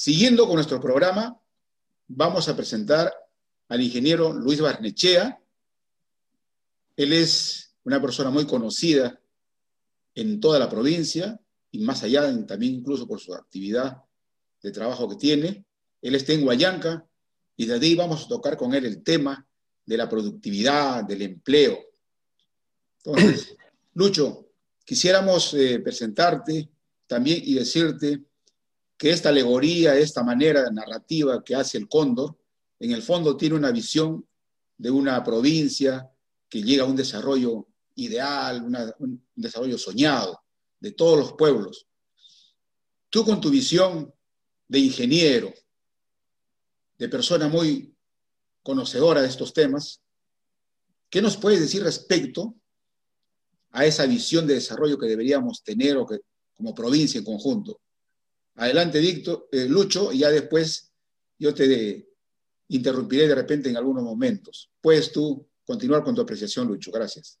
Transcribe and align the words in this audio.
Siguiendo 0.00 0.46
con 0.46 0.54
nuestro 0.54 0.80
programa, 0.80 1.38
vamos 2.08 2.48
a 2.48 2.56
presentar 2.56 3.12
al 3.68 3.82
ingeniero 3.82 4.32
Luis 4.32 4.58
Barnechea. 4.58 5.38
Él 6.96 7.12
es 7.12 7.74
una 7.84 8.00
persona 8.00 8.30
muy 8.30 8.46
conocida 8.46 9.20
en 10.14 10.40
toda 10.40 10.58
la 10.58 10.70
provincia 10.70 11.38
y 11.70 11.80
más 11.80 12.02
allá, 12.02 12.22
también 12.46 12.76
incluso 12.76 13.06
por 13.06 13.20
su 13.20 13.34
actividad 13.34 14.02
de 14.62 14.70
trabajo 14.70 15.06
que 15.06 15.16
tiene. 15.16 15.66
Él 16.00 16.14
está 16.14 16.32
en 16.32 16.44
Guayanca 16.46 17.06
y 17.54 17.66
de 17.66 17.74
ahí 17.74 17.94
vamos 17.94 18.24
a 18.24 18.28
tocar 18.28 18.56
con 18.56 18.72
él 18.72 18.86
el 18.86 19.02
tema 19.02 19.46
de 19.84 19.96
la 19.98 20.08
productividad, 20.08 21.04
del 21.04 21.20
empleo. 21.20 21.78
Entonces, 23.04 23.54
Lucho, 23.92 24.48
quisiéramos 24.82 25.52
eh, 25.52 25.78
presentarte 25.78 26.70
también 27.06 27.42
y 27.44 27.52
decirte 27.52 28.29
que 29.00 29.08
esta 29.08 29.30
alegoría, 29.30 29.96
esta 29.96 30.22
manera 30.22 30.70
narrativa 30.70 31.42
que 31.42 31.54
hace 31.54 31.78
el 31.78 31.88
cóndor, 31.88 32.36
en 32.78 32.92
el 32.92 33.00
fondo 33.00 33.34
tiene 33.34 33.54
una 33.54 33.70
visión 33.70 34.28
de 34.76 34.90
una 34.90 35.24
provincia 35.24 36.10
que 36.50 36.62
llega 36.62 36.82
a 36.82 36.86
un 36.86 36.96
desarrollo 36.96 37.66
ideal, 37.94 38.62
un 38.98 39.26
desarrollo 39.34 39.78
soñado 39.78 40.42
de 40.80 40.92
todos 40.92 41.18
los 41.18 41.32
pueblos. 41.32 41.86
Tú 43.08 43.24
con 43.24 43.40
tu 43.40 43.48
visión 43.48 44.12
de 44.68 44.80
ingeniero, 44.80 45.50
de 46.98 47.08
persona 47.08 47.48
muy 47.48 47.96
conocedora 48.62 49.22
de 49.22 49.28
estos 49.28 49.54
temas, 49.54 50.02
¿qué 51.08 51.22
nos 51.22 51.38
puedes 51.38 51.60
decir 51.60 51.82
respecto 51.82 52.54
a 53.70 53.86
esa 53.86 54.04
visión 54.04 54.46
de 54.46 54.54
desarrollo 54.56 54.98
que 54.98 55.06
deberíamos 55.06 55.62
tener 55.62 55.96
o 55.96 56.06
que, 56.06 56.18
como 56.52 56.74
provincia 56.74 57.16
en 57.16 57.24
conjunto? 57.24 57.80
Adelante, 58.56 59.00
Víctor, 59.00 59.48
eh, 59.52 59.66
Lucho, 59.68 60.12
y 60.12 60.18
ya 60.18 60.30
después 60.30 60.92
yo 61.38 61.54
te 61.54 62.08
interrumpiré 62.68 63.26
de 63.26 63.34
repente 63.34 63.70
en 63.70 63.76
algunos 63.76 64.02
momentos. 64.02 64.70
Puedes 64.80 65.12
tú 65.12 65.48
continuar 65.64 66.02
con 66.02 66.14
tu 66.14 66.20
apreciación, 66.20 66.68
Lucho. 66.68 66.90
Gracias. 66.92 67.38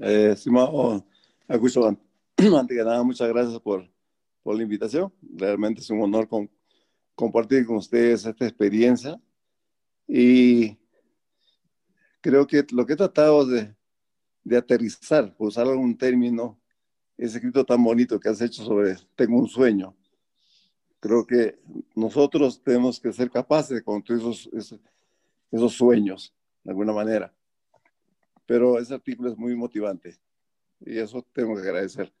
Eh, 0.00 0.30
estimado 0.32 1.06
Augusto, 1.48 1.86
antes 2.36 2.76
que 2.76 2.84
nada, 2.84 3.02
muchas 3.02 3.28
gracias 3.28 3.58
por, 3.60 3.88
por 4.42 4.56
la 4.56 4.62
invitación. 4.62 5.12
Realmente 5.34 5.80
es 5.80 5.90
un 5.90 6.02
honor 6.02 6.28
con, 6.28 6.50
compartir 7.14 7.66
con 7.66 7.76
ustedes 7.76 8.24
esta 8.24 8.46
experiencia 8.46 9.20
y 10.06 10.76
creo 12.20 12.46
que 12.46 12.64
lo 12.70 12.86
que 12.86 12.92
he 12.92 12.96
tratado 12.96 13.44
de, 13.44 13.74
de 14.44 14.56
aterrizar, 14.56 15.36
por 15.36 15.48
usar 15.48 15.66
algún 15.66 15.96
término, 15.96 16.60
ese 17.16 17.38
escrito 17.38 17.64
tan 17.64 17.82
bonito 17.82 18.20
que 18.20 18.28
has 18.28 18.40
hecho 18.40 18.64
sobre 18.64 18.96
Tengo 19.16 19.38
un 19.38 19.48
sueño. 19.48 19.96
Creo 21.00 21.26
que 21.26 21.58
nosotros 21.94 22.62
tenemos 22.62 22.98
que 22.98 23.12
ser 23.12 23.30
capaces 23.30 23.76
de 23.76 23.82
construir 23.82 24.20
esos, 24.20 24.80
esos, 25.50 25.72
sueños, 25.72 26.34
de 26.64 26.70
alguna 26.70 26.92
manera. 26.92 27.32
Pero 28.46 28.78
ese 28.78 28.94
artículo 28.94 29.30
es 29.30 29.38
muy 29.38 29.54
motivante 29.54 30.18
y 30.80 30.98
eso 30.98 31.24
tengo 31.32 31.54
que 31.54 31.62
agradecer. 31.62 32.12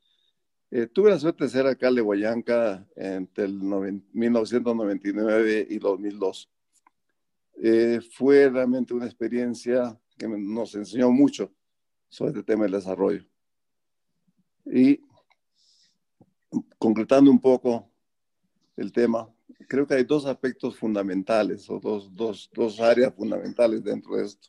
Eh, 0.70 0.86
tuve 0.86 1.10
la 1.10 1.18
suerte 1.18 1.44
de 1.44 1.50
ser 1.50 1.66
alcalde 1.66 2.00
de 2.00 2.04
Guayanca 2.04 2.86
entre 2.94 3.46
el 3.46 3.54
1999 3.54 5.66
y 5.70 5.78
2002. 5.78 6.50
Eh, 7.60 8.00
fue 8.12 8.48
realmente 8.48 8.94
una 8.94 9.06
experiencia 9.06 9.98
que 10.16 10.28
nos 10.28 10.74
enseñó 10.74 11.10
mucho 11.10 11.52
sobre 12.08 12.30
este 12.30 12.44
tema 12.44 12.64
del 12.64 12.72
desarrollo. 12.72 13.24
Y 14.66 15.00
concretando 16.78 17.30
un 17.30 17.40
poco 17.40 17.87
el 18.78 18.92
tema, 18.92 19.28
creo 19.66 19.86
que 19.86 19.94
hay 19.94 20.04
dos 20.04 20.24
aspectos 20.24 20.76
fundamentales 20.76 21.68
o 21.68 21.80
dos, 21.80 22.14
dos, 22.14 22.48
dos 22.54 22.80
áreas 22.80 23.12
fundamentales 23.12 23.82
dentro 23.82 24.14
de 24.14 24.24
esto. 24.24 24.48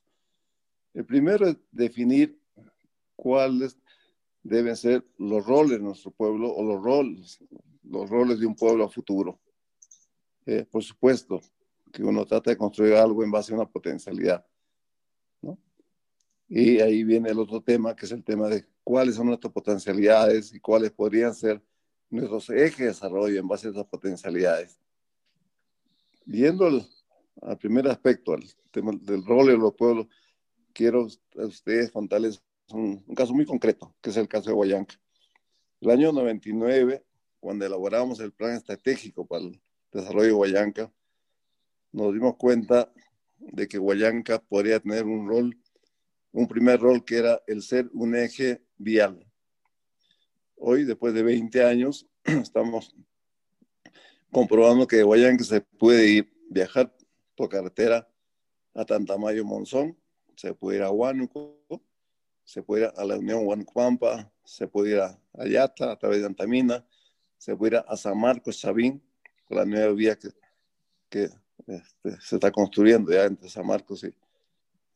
El 0.93 1.03
primero 1.03 1.47
es 1.47 1.57
definir 1.71 2.39
cuáles 3.15 3.75
deben 4.43 4.75
ser 4.75 5.03
los 5.17 5.43
roles 5.45 5.79
de 5.79 5.83
nuestro 5.83 6.11
pueblo 6.11 6.53
o 6.53 6.63
los 6.63 6.81
roles, 6.81 7.39
los 7.83 8.07
roles 8.07 8.39
de 8.39 8.45
un 8.45 8.55
pueblo 8.55 8.83
a 8.83 8.89
futuro. 8.89 9.39
Eh, 10.45 10.63
por 10.69 10.83
supuesto 10.83 11.41
que 11.91 12.03
uno 12.03 12.23
trata 12.23 12.51
de 12.51 12.57
construir 12.57 12.93
algo 12.93 13.23
en 13.23 13.31
base 13.31 13.51
a 13.51 13.55
una 13.55 13.67
potencialidad. 13.67 14.45
¿no? 15.41 15.57
Y 16.47 16.79
ahí 16.81 17.03
viene 17.03 17.31
el 17.31 17.39
otro 17.39 17.61
tema, 17.61 17.95
que 17.95 18.05
es 18.05 18.11
el 18.11 18.23
tema 18.23 18.47
de 18.47 18.63
cuáles 18.83 19.15
son 19.15 19.25
nuestras 19.25 19.51
potencialidades 19.51 20.53
y 20.53 20.59
cuáles 20.59 20.91
podrían 20.91 21.33
ser 21.33 21.63
nuestros 22.09 22.49
ejes 22.49 22.77
de 22.77 22.85
desarrollo 22.87 23.39
en 23.39 23.47
base 23.47 23.67
a 23.67 23.71
esas 23.71 23.85
potencialidades. 23.85 24.79
Viendo 26.25 26.67
al 27.41 27.57
primer 27.57 27.87
aspecto, 27.87 28.33
al 28.33 28.43
tema 28.71 28.91
del 29.01 29.25
rol 29.25 29.47
de 29.47 29.57
los 29.57 29.73
pueblos, 29.75 30.07
quiero 30.73 31.07
a 31.37 31.45
ustedes 31.45 31.91
contarles 31.91 32.41
un, 32.71 33.03
caso 33.15 33.33
muy 33.33 33.45
concreto, 33.45 33.95
que 34.01 34.09
es 34.09 34.17
el 34.17 34.27
caso 34.27 34.49
de 34.49 34.55
Guayanca. 34.55 34.99
El 35.81 35.89
año 35.91 36.11
99, 36.11 37.03
cuando 37.39 37.65
elaboramos 37.65 38.19
el 38.19 38.31
plan 38.31 38.53
estratégico 38.53 39.25
para 39.25 39.45
el 39.45 39.61
desarrollo 39.91 40.27
de 40.27 40.33
Guayanca, 40.33 40.93
nos 41.91 42.13
dimos 42.13 42.35
cuenta 42.35 42.91
de 43.37 43.67
que 43.67 43.77
Guayanca 43.77 44.39
podría 44.39 44.79
tener 44.79 45.05
un 45.05 45.27
rol, 45.27 45.57
un 46.31 46.47
primer 46.47 46.79
rol 46.79 47.03
que 47.03 47.17
era 47.17 47.41
el 47.47 47.61
ser 47.61 47.89
un 47.93 48.15
eje 48.15 48.61
vial. 48.77 49.28
Hoy, 50.71 50.83
después 50.83 51.15
de 51.15 51.23
20 51.23 51.65
años, 51.65 52.05
estamos 52.25 52.95
comprobando 54.31 54.85
que 54.85 54.97
de 54.97 55.43
se 55.43 55.61
puede 55.61 56.07
ir, 56.07 56.31
viajar 56.47 56.95
por 57.35 57.49
carretera 57.49 58.07
a 58.75 58.85
Tantamayo 58.85 59.43
Monzón, 59.43 59.97
se 60.35 60.53
puede 60.53 60.77
ir 60.77 60.83
a 60.83 60.91
Huánuco, 60.91 61.59
se 62.43 62.61
puede 62.61 62.83
ir 62.83 62.93
a 62.95 63.03
la 63.03 63.17
Unión 63.17 63.47
Huancuampa, 63.47 64.31
se 64.43 64.67
puede 64.67 64.91
ir 64.91 64.99
a 64.99 65.19
Ayata 65.33 65.91
a 65.91 65.97
través 65.97 66.19
de 66.19 66.27
Antamina, 66.27 66.85
se 67.39 67.55
puede 67.55 67.77
ir 67.77 67.83
a 67.87 67.97
San 67.97 68.19
Marcos, 68.19 68.59
Chavín, 68.59 69.01
con 69.45 69.57
la 69.57 69.65
nueva 69.65 69.91
vía 69.93 70.19
que, 71.09 71.31
este, 71.65 72.21
se 72.21 72.35
está 72.35 72.51
construyendo 72.51 73.11
ya 73.11 73.23
entre 73.23 73.49
San 73.49 73.65
Marcos 73.65 74.03
y, 74.03 74.13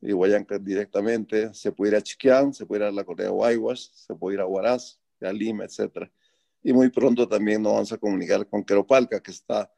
y 0.07 0.11
Guayanca 0.11 0.59
directamente, 0.59 1.51
se 1.55 1.71
puede 1.71 1.93
ir 1.93 1.97
a 1.97 2.03
Chiquián, 2.03 2.53
se 2.53 2.63
puede 2.63 2.83
ir 2.83 2.89
a 2.89 2.91
la 2.91 3.03
Correa 3.03 3.29
Guayguas, 3.29 3.89
se 3.95 4.13
puede 4.13 4.35
ir 4.35 4.41
a 4.41 4.45
Huaraz, 4.45 4.99
Lima, 5.31 5.65
etc. 5.65 6.09
Y 6.63 6.73
muy 6.73 6.89
pronto 6.89 7.27
también 7.27 7.61
nos 7.61 7.73
vamos 7.73 7.91
a 7.93 7.97
comunicar 7.97 8.47
con 8.47 8.63
Queropalca, 8.63 9.21
que 9.21 9.31
está 9.31 9.71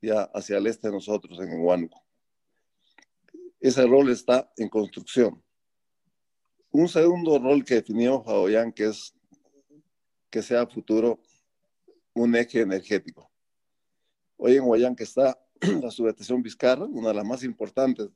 ya 0.00 0.22
hacia 0.34 0.58
el 0.58 0.66
este 0.66 0.88
de 0.88 0.94
nosotros, 0.94 1.40
en 1.40 1.60
Huánuco. 1.60 2.04
Ese 3.58 3.86
rol 3.86 4.10
está 4.10 4.52
en 4.56 4.68
construcción. 4.68 5.42
Un 6.70 6.88
segundo 6.88 7.38
rol 7.38 7.64
que 7.64 7.76
definimos 7.76 8.26
a 8.26 8.72
que 8.72 8.84
es 8.84 9.14
que 10.28 10.42
sea 10.42 10.66
futuro 10.66 11.20
un 12.12 12.34
eje 12.34 12.60
energético. 12.60 13.30
Hoy 14.36 14.56
en 14.56 14.64
Guayán 14.64 14.96
que 14.96 15.04
está 15.04 15.38
la 15.82 15.90
subestación 15.90 16.42
Vizcarra, 16.42 16.84
una 16.84 17.08
de 17.08 17.14
las 17.14 17.24
más 17.24 17.42
importantes 17.44 18.08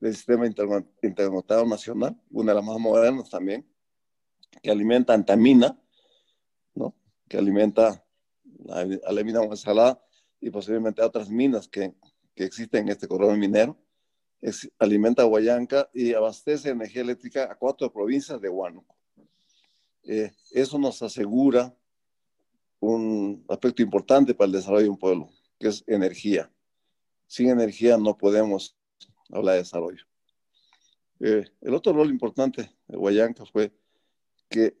del 0.00 0.14
sistema 0.14 0.46
interconectado 0.46 1.66
nacional, 1.66 2.18
una 2.30 2.52
de 2.52 2.56
las 2.56 2.64
más 2.64 2.78
modernas 2.78 3.30
también, 3.30 3.66
que 4.62 4.70
alimenta 4.70 5.14
Antamina. 5.14 5.78
Que 7.28 7.36
alimenta 7.36 8.04
a 8.70 9.12
la 9.12 9.22
mina 9.22 9.40
Salada 9.56 10.02
y 10.40 10.50
posiblemente 10.50 11.02
a 11.02 11.06
otras 11.06 11.30
minas 11.30 11.68
que, 11.68 11.94
que 12.34 12.44
existen 12.44 12.84
en 12.84 12.88
este 12.90 13.08
corredor 13.08 13.36
minero 13.36 13.78
alimenta 14.78 15.22
a 15.22 15.26
Huayanca 15.26 15.88
y 15.92 16.14
abastece 16.14 16.70
energía 16.70 17.02
eléctrica 17.02 17.50
a 17.50 17.56
cuatro 17.56 17.92
provincias 17.92 18.40
de 18.40 18.48
Huánuco. 18.48 18.96
Eh, 20.04 20.32
eso 20.52 20.78
nos 20.78 21.02
asegura 21.02 21.74
un 22.80 23.44
aspecto 23.48 23.82
importante 23.82 24.34
para 24.34 24.46
el 24.46 24.52
desarrollo 24.52 24.84
de 24.84 24.90
un 24.90 24.98
pueblo, 24.98 25.28
que 25.58 25.68
es 25.68 25.84
energía. 25.86 26.50
Sin 27.26 27.50
energía 27.50 27.98
no 27.98 28.16
podemos 28.16 28.76
hablar 29.30 29.54
de 29.54 29.60
desarrollo. 29.60 30.04
Eh, 31.20 31.44
el 31.60 31.74
otro 31.74 31.92
rol 31.92 32.10
importante 32.10 32.70
de 32.86 32.96
Huayanca 32.96 33.44
fue 33.44 33.72
que 34.48 34.76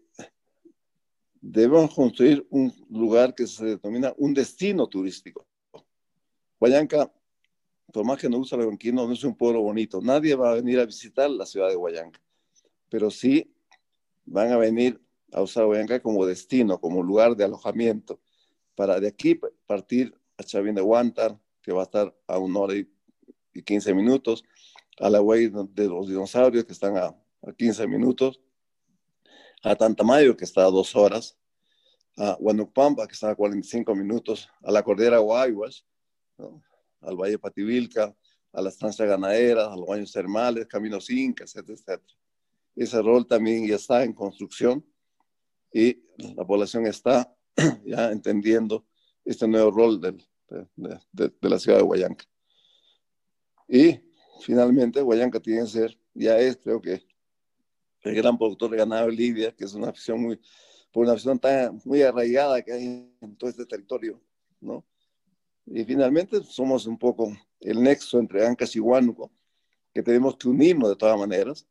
debemos 1.40 1.94
construir 1.94 2.46
un 2.50 2.72
lugar 2.90 3.34
que 3.34 3.46
se 3.46 3.76
denomina 3.76 4.14
un 4.16 4.34
destino 4.34 4.86
turístico. 4.86 5.46
Huayanca 6.60 7.12
por 7.92 8.04
más 8.04 8.18
que 8.18 8.28
no 8.28 8.38
gusta 8.38 8.56
el 8.56 8.94
no 8.94 9.12
es 9.12 9.24
un 9.24 9.34
pueblo 9.34 9.62
bonito. 9.62 10.00
Nadie 10.00 10.34
va 10.34 10.50
a 10.50 10.54
venir 10.54 10.78
a 10.78 10.86
visitar 10.86 11.30
la 11.30 11.46
ciudad 11.46 11.68
de 11.68 11.76
Huayanca, 11.76 12.20
pero 12.88 13.10
sí 13.10 13.50
van 14.26 14.52
a 14.52 14.58
venir 14.58 15.00
a 15.32 15.42
usar 15.42 15.64
Huayanca 15.64 16.00
como 16.00 16.26
destino, 16.26 16.80
como 16.80 17.02
lugar 17.02 17.34
de 17.36 17.44
alojamiento, 17.44 18.20
para 18.74 19.00
de 19.00 19.08
aquí 19.08 19.40
partir 19.66 20.14
a 20.36 20.44
Chavín 20.44 20.74
de 20.74 20.82
Huántar, 20.82 21.38
que 21.62 21.72
va 21.72 21.80
a 21.80 21.84
estar 21.84 22.14
a 22.26 22.38
una 22.38 22.60
hora 22.60 22.74
y, 22.74 22.88
quince 23.62 23.92
minutos, 23.92 24.44
a 25.00 25.10
la 25.10 25.20
huella 25.20 25.64
de 25.72 25.88
los 25.88 26.08
dinosaurios, 26.08 26.64
que 26.64 26.72
están 26.72 26.96
a, 26.96 27.06
a 27.06 27.52
15 27.56 27.88
minutos, 27.88 28.40
a 29.62 29.74
Tantamayo, 29.74 30.36
que 30.36 30.44
está 30.44 30.62
a 30.62 30.70
dos 30.70 30.94
horas, 30.94 31.36
a 32.16 32.36
Huanupampa, 32.38 33.06
que 33.06 33.14
está 33.14 33.30
a 33.30 33.34
45 33.34 33.94
minutos, 33.94 34.48
a 34.62 34.70
la 34.70 34.82
Cordera 34.82 35.18
Guayguas, 35.18 35.86
al 37.00 37.16
Valle 37.16 37.38
Pativilca, 37.38 38.14
a 38.52 38.62
las 38.62 38.74
estancias 38.74 39.08
ganaderas, 39.08 39.68
a 39.68 39.76
los 39.76 39.86
baños 39.86 40.12
termales, 40.12 40.66
caminos 40.66 41.10
incas, 41.10 41.54
etcétera, 41.54 42.02
Ese 42.74 43.02
rol 43.02 43.26
también 43.26 43.66
ya 43.66 43.76
está 43.76 44.04
en 44.04 44.12
construcción 44.12 44.84
y 45.72 46.02
la 46.34 46.44
población 46.44 46.86
está 46.86 47.32
ya 47.84 48.10
entendiendo 48.10 48.86
este 49.24 49.46
nuevo 49.46 49.70
rol 49.70 50.00
de, 50.00 50.16
de, 51.12 51.32
la 51.42 51.58
ciudad 51.58 51.78
de 51.78 51.84
Huayanca. 51.84 52.24
Y 53.68 54.00
finalmente 54.40 55.02
Huayanca 55.02 55.40
tiene 55.40 55.62
que 55.62 55.68
ser, 55.68 56.00
ya 56.14 56.38
es 56.38 56.56
creo 56.56 56.80
que 56.80 57.06
el 58.02 58.14
gran 58.14 58.38
productor 58.38 58.70
de 58.70 58.78
ganado 58.78 59.06
de 59.06 59.12
Libia, 59.12 59.54
que 59.54 59.64
es 59.64 59.74
una 59.74 59.88
afición 59.88 60.20
muy, 60.20 60.40
por 60.92 61.04
una 61.04 61.12
afición 61.12 61.38
tan 61.38 61.80
muy 61.84 62.02
arraigada 62.02 62.62
que 62.62 62.72
hay 62.72 63.12
en 63.20 63.36
todo 63.36 63.50
este 63.50 63.66
territorio, 63.66 64.20
¿no? 64.60 64.84
Y 65.66 65.84
finalmente 65.84 66.42
somos 66.42 66.86
un 66.86 66.98
poco 66.98 67.30
el 67.60 67.82
nexo 67.82 68.18
entre 68.18 68.46
Ancas 68.46 68.74
y 68.76 68.80
Huánuco, 68.80 69.30
que 69.92 70.02
tenemos 70.02 70.36
que 70.36 70.48
unirnos 70.48 70.90
de 70.90 70.96
todas 70.96 71.18
maneras, 71.18 71.66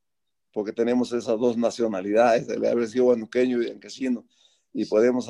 porque 0.52 0.74
tenemos 0.74 1.12
esas 1.14 1.40
dos 1.40 1.58
nacionalidades, 1.58 2.48
el 2.50 2.66
haber 2.66 2.88
sido 2.88 3.06
huanuqueño 3.06 3.62
y 3.62 3.70
ancasino, 3.70 4.26
y 4.74 4.86
podemos 4.86 5.30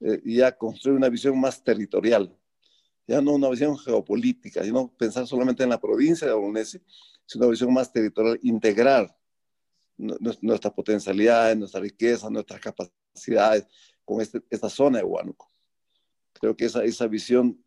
eh, 0.00 0.20
ya 0.24 0.56
construir 0.56 0.96
una 0.96 1.08
visión 1.08 1.38
más 1.40 1.62
territorial, 1.62 2.34
ya 3.06 3.20
no 3.20 3.32
una 3.32 3.48
visión 3.48 3.78
geopolítica, 3.78 4.62
sino 4.62 4.92
pensar 4.96 5.26
solamente 5.26 5.62
en 5.62 5.70
la 5.70 5.80
provincia 5.80 6.26
de 6.26 6.34
Bolonesi, 6.34 6.80
sino 7.26 7.44
una 7.44 7.50
visión 7.52 7.72
más 7.72 7.92
territorial, 7.92 8.38
integrar 8.42 9.16
nuestras 9.96 10.72
potencialidades, 10.72 11.56
nuestra 11.56 11.80
riqueza, 11.80 12.30
nuestras 12.30 12.60
capacidades 12.60 13.66
con 14.04 14.20
este, 14.20 14.42
esta 14.50 14.68
zona 14.68 14.98
de 14.98 15.04
Huánuco. 15.04 15.48
Creo 16.32 16.56
que 16.56 16.64
esa, 16.64 16.84
esa 16.84 17.06
visión 17.06 17.62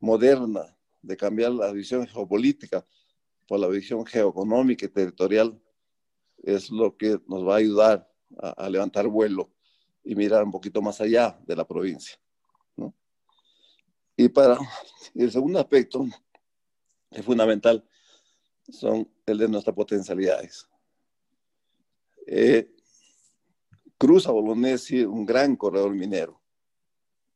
moderna 0.00 0.76
de 1.02 1.16
cambiar 1.16 1.52
la 1.52 1.72
visión 1.72 2.06
geopolítica 2.06 2.84
por 3.46 3.60
la 3.60 3.68
visión 3.68 4.04
geoeconómica 4.04 4.86
y 4.86 4.88
territorial 4.88 5.60
es 6.42 6.70
lo 6.70 6.96
que 6.96 7.18
nos 7.26 7.46
va 7.46 7.54
a 7.54 7.58
ayudar 7.58 8.08
a, 8.36 8.68
levantar 8.68 9.08
vuelo 9.08 9.50
y 10.04 10.14
mirar 10.14 10.44
un 10.44 10.50
poquito 10.50 10.82
más 10.82 11.00
allá 11.00 11.38
de 11.46 11.56
la 11.56 11.66
provincia. 11.66 12.18
Y 14.16 14.28
para 14.28 14.58
el 15.14 15.30
segundo 15.30 15.60
aspecto, 15.60 16.04
es 17.10 17.24
fundamental, 17.24 17.88
son 18.68 19.08
el 19.24 19.38
de 19.38 19.48
nuestras 19.48 19.74
potencialidades. 19.74 20.68
Eh, 22.30 22.70
cruza 23.96 24.30
Bolognesi 24.30 25.02
un 25.02 25.24
gran 25.24 25.56
corredor 25.56 25.94
minero. 25.94 26.42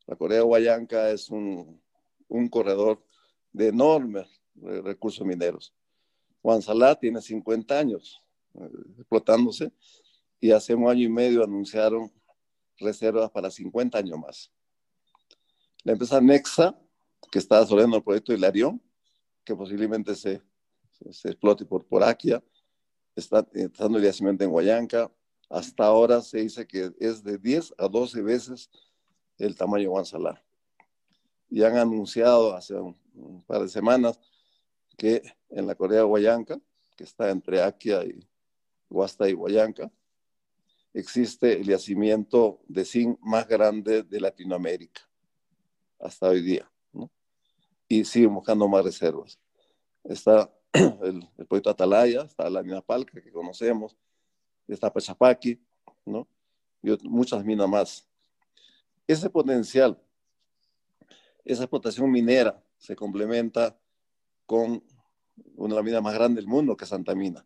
La 0.06 0.16
Corea 0.16 0.44
Huayanca 0.44 1.08
es 1.10 1.30
un, 1.30 1.80
corredor 2.50 3.02
de 3.52 3.68
enormes 3.68 4.28
recursos 4.54 5.26
mineros. 5.26 5.74
Juan 6.42 6.60
Salá 6.60 6.94
tiene 6.94 7.22
50 7.22 7.78
años 7.78 8.22
eh, 8.54 8.68
explotándose 8.98 9.72
y 10.38 10.50
hace 10.50 10.74
un 10.74 10.86
año 10.90 11.04
y 11.04 11.08
medio 11.08 11.42
anunciaron 11.42 12.12
reservas 12.76 13.30
para 13.30 13.50
50 13.50 13.96
años 13.96 14.18
más. 14.18 14.52
La 15.84 15.92
empresa 15.92 16.20
Nexa, 16.20 16.78
que 17.30 17.38
está 17.38 17.60
desarrollando 17.60 17.96
el 17.96 18.02
proyecto 18.02 18.34
Hilarión, 18.34 18.82
que 19.42 19.56
posiblemente 19.56 20.14
se, 20.14 20.42
explote 21.24 21.64
por, 21.64 21.86
por 21.86 22.04
Aquia, 22.04 22.42
está 23.14 23.46
entrando 23.54 23.98
el 23.98 24.04
yacimiento 24.04 24.44
en 24.44 24.50
Guayanca. 24.50 25.10
Hasta 25.48 25.84
ahora 25.84 26.20
se 26.22 26.38
dice 26.38 26.66
que 26.66 26.92
es 26.98 27.22
de 27.22 27.38
10 27.38 27.74
a 27.78 27.88
12 27.88 28.22
veces 28.22 28.70
el 29.38 29.54
tamaño 29.56 29.84
de 29.84 29.88
Juan 29.88 30.06
Salá 30.06 30.42
y 31.52 31.62
han 31.62 31.76
anunciado 31.76 32.56
hace 32.56 32.74
un, 32.74 32.96
par 33.46 33.60
de 33.60 33.68
semanas 33.68 34.18
que 34.96 35.22
en 35.50 35.66
la 35.66 35.74
Corea 35.74 36.02
Guayanca, 36.02 36.58
que 36.96 37.04
está 37.04 37.28
entre 37.28 37.60
Akia 37.60 38.02
y 38.06 38.26
Huasta 38.88 39.28
y 39.28 39.34
Guayanca, 39.34 39.92
existe 40.94 41.60
el 41.60 41.64
yacimiento 41.64 42.62
de 42.68 42.86
zinc 42.86 43.18
más 43.20 43.46
grande 43.46 44.02
de 44.02 44.18
Latinoamérica 44.18 45.02
hasta 45.98 46.28
hoy 46.28 46.40
día, 46.40 46.72
y 47.86 48.02
siguen 48.06 48.34
buscando 48.34 48.66
más 48.66 48.82
reservas. 48.82 49.38
Está 50.02 50.50
el, 51.02 51.28
el 51.38 51.46
proyecto 51.46 51.70
Atalaya, 51.70 52.22
está 52.22 52.48
la 52.48 52.62
mina 52.62 52.80
Palca 52.80 53.20
que 53.20 53.30
conocemos, 53.30 53.96
está 54.68 54.92
Pachapaqui, 54.92 55.60
¿no? 56.04 56.26
y 56.82 56.90
muchas 57.08 57.44
minas 57.44 57.68
más. 57.68 58.08
Ese 59.06 59.28
potencial 59.28 60.00
esa 61.44 61.64
explotación 61.64 62.10
minera 62.10 62.62
se 62.78 62.94
complementa 62.94 63.78
con 64.46 64.82
una 65.56 65.74
de 65.74 65.76
las 65.76 65.84
minas 65.84 66.02
más 66.02 66.14
grandes 66.14 66.44
del 66.44 66.52
mundo, 66.52 66.76
que 66.76 66.84
es 66.84 66.90
Santa 66.90 67.14
Mina, 67.14 67.44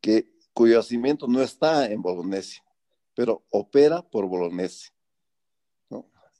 que, 0.00 0.32
cuyo 0.52 0.74
yacimiento 0.74 1.26
no 1.26 1.42
está 1.42 1.90
en 1.90 2.00
Bolognesi, 2.00 2.60
pero 3.14 3.44
opera 3.50 4.02
por 4.02 4.26
Bolognesi. 4.26 4.90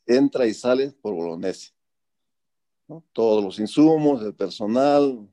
Entra 0.07 0.47
y 0.47 0.55
sale 0.55 0.93
por 0.93 1.15
Bolognesi. 1.15 1.73
Todos 3.13 3.43
los 3.43 3.59
insumos, 3.59 4.23
el 4.23 4.35
personal, 4.35 5.29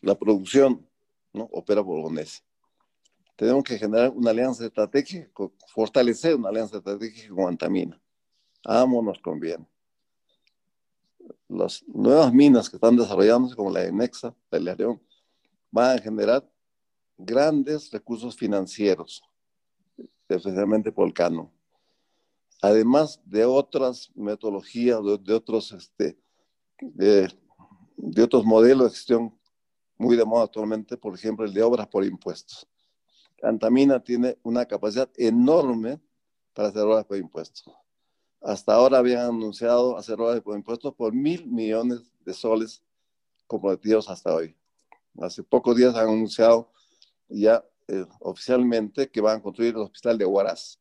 la 0.00 0.14
producción, 0.14 0.86
¿no? 1.32 1.44
opera 1.52 1.82
por 1.82 1.96
Bolognesi. 1.96 2.40
Tenemos 3.36 3.64
que 3.64 3.78
generar 3.78 4.10
una 4.10 4.30
alianza 4.30 4.64
estratégica, 4.64 5.30
fortalecer 5.68 6.34
una 6.34 6.50
alianza 6.50 6.76
estratégica 6.78 7.34
con 7.34 7.48
Antamina. 7.48 8.00
A 8.64 8.82
ambos 8.82 9.04
nos 9.04 9.18
conviene 9.20 9.66
las 11.50 11.84
nuevas 11.88 12.32
minas 12.32 12.70
que 12.70 12.76
están 12.76 12.96
desarrollándose, 12.96 13.56
como 13.56 13.70
la 13.70 13.80
de 13.80 13.92
Nexa, 13.92 14.34
la 14.50 14.58
de 14.58 14.76
León, 14.76 15.02
van 15.70 15.98
a 15.98 16.00
generar 16.00 16.48
grandes 17.18 17.90
recursos 17.90 18.36
financieros, 18.36 19.22
especialmente 20.28 20.92
por 20.92 21.06
el 21.06 21.12
cano. 21.12 21.52
Además 22.62 23.20
de 23.24 23.44
otras 23.44 24.10
metodologías, 24.14 25.00
de, 25.24 25.34
otros, 25.34 25.72
este, 25.72 26.18
de, 26.80 27.32
otros 28.22 28.44
modelos 28.44 28.90
de 28.90 28.96
gestión 28.96 29.39
muy 30.00 30.16
de 30.16 30.24
moda 30.24 30.44
actualmente, 30.44 30.96
por 30.96 31.14
ejemplo, 31.14 31.44
el 31.44 31.54
de 31.54 31.62
obras 31.62 31.86
por 31.86 32.04
impuestos. 32.04 32.66
Antamina 33.42 34.00
tiene 34.00 34.38
una 34.42 34.66
capacidad 34.66 35.08
enorme 35.16 36.00
para 36.52 36.68
hacer 36.68 36.82
obras 36.82 37.04
por 37.04 37.16
impuestos 37.16 37.72
hasta 38.40 38.74
ahora 38.74 38.98
habían 38.98 39.26
anunciado 39.26 39.96
hacer 39.96 40.16
de 40.16 40.42
impuestos 40.54 40.94
por 40.94 41.12
mil 41.12 41.46
millones 41.46 42.00
de 42.24 42.32
soles 42.32 42.82
comprometidos 43.46 44.08
hasta 44.08 44.34
hoy. 44.34 44.56
Hace 45.20 45.42
pocos 45.42 45.76
días 45.76 45.94
han 45.94 46.08
anunciado 46.08 46.72
ya 47.28 47.64
eh, 47.88 48.06
oficialmente 48.20 49.10
que 49.10 49.20
van 49.20 49.38
a 49.38 49.42
construir 49.42 49.74
el 49.74 49.82
hospital 49.82 50.16
de 50.16 50.24
Huaraz. 50.24 50.78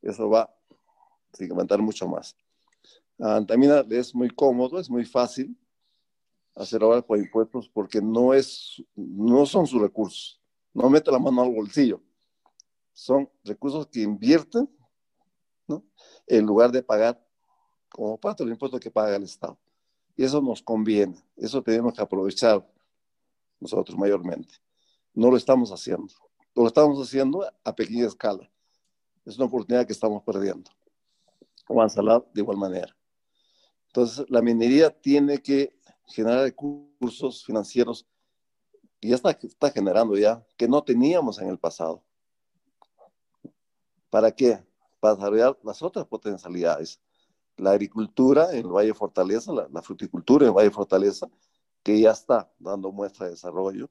Eso 0.00 0.28
va 0.28 0.42
a 0.42 1.42
incrementar 1.42 1.80
mucho 1.80 2.08
más. 2.08 2.36
A 3.20 3.36
Antamina 3.36 3.84
es 3.90 4.14
muy 4.14 4.30
cómodo, 4.30 4.80
es 4.80 4.90
muy 4.90 5.04
fácil 5.04 5.56
hacer 6.54 6.82
obras 6.84 7.04
por 7.04 7.18
impuestos 7.18 7.68
porque 7.68 8.00
no, 8.00 8.34
es, 8.34 8.82
no 8.94 9.46
son 9.46 9.66
sus 9.66 9.80
recursos. 9.80 10.40
No 10.72 10.88
mete 10.88 11.10
la 11.10 11.18
mano 11.18 11.42
al 11.42 11.52
bolsillo. 11.52 12.00
Son 12.92 13.28
recursos 13.44 13.86
que 13.86 14.00
invierten 14.00 14.68
en 16.26 16.46
lugar 16.46 16.70
de 16.70 16.82
pagar 16.82 17.22
como 17.88 18.18
parte 18.18 18.42
del 18.42 18.52
impuesto 18.52 18.78
que 18.80 18.90
paga 18.90 19.16
el 19.16 19.24
Estado. 19.24 19.58
Y 20.16 20.24
eso 20.24 20.40
nos 20.40 20.62
conviene, 20.62 21.16
eso 21.36 21.62
tenemos 21.62 21.94
que 21.94 22.02
aprovechar 22.02 22.66
nosotros 23.58 23.96
mayormente. 23.96 24.54
No 25.14 25.30
lo 25.30 25.36
estamos 25.36 25.70
haciendo, 25.70 26.12
lo 26.54 26.66
estamos 26.66 26.98
haciendo 27.06 27.44
a 27.64 27.74
pequeña 27.74 28.06
escala. 28.06 28.50
Es 29.24 29.36
una 29.36 29.46
oportunidad 29.46 29.86
que 29.86 29.92
estamos 29.92 30.22
perdiendo. 30.22 30.70
Salad 31.88 32.22
de 32.34 32.40
igual 32.40 32.58
manera. 32.58 32.94
Entonces, 33.86 34.26
la 34.28 34.42
minería 34.42 34.90
tiene 34.90 35.38
que 35.38 35.78
generar 36.12 36.42
recursos 36.42 37.44
financieros 37.44 38.06
y 39.00 39.08
ya 39.08 39.16
está, 39.16 39.70
generando 39.70 40.16
ya, 40.16 40.46
que 40.56 40.68
no 40.68 40.82
teníamos 40.82 41.40
en 41.40 41.48
el 41.48 41.58
pasado. 41.58 42.02
¿Para 44.10 44.30
qué? 44.30 44.62
para 45.00 45.16
desarrollar 45.16 45.58
las 45.64 45.82
otras 45.82 46.06
potencialidades. 46.06 47.00
La 47.56 47.72
agricultura 47.72 48.52
en 48.52 48.58
el 48.58 48.68
Valle 48.68 48.94
Fortaleza, 48.94 49.52
la, 49.52 49.82
fruticultura 49.82 50.44
en 50.44 50.50
el 50.50 50.56
Valle 50.56 50.70
Fortaleza, 50.70 51.28
que 51.82 52.00
ya 52.00 52.12
está 52.12 52.48
dando 52.60 52.92
muestra 52.92 53.26
de 53.26 53.32
desarrollo. 53.32 53.90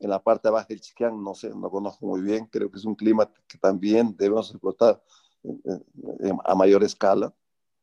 En 0.00 0.10
la 0.10 0.20
parte 0.20 0.50
baja 0.50 0.66
del 0.66 0.80
Chiquián, 0.80 1.22
no 1.22 1.36
sé, 1.36 1.50
no 1.50 1.70
conozco 1.70 2.04
muy 2.04 2.20
bien, 2.20 2.46
creo 2.46 2.68
que 2.68 2.78
es 2.78 2.84
un 2.84 2.96
clima 2.96 3.30
que 3.46 3.58
también 3.58 4.16
debemos 4.16 4.50
explotar 4.50 5.00
a 6.44 6.54
mayor 6.56 6.82
escala. 6.82 7.32